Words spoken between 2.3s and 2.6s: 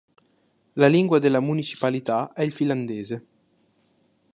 è il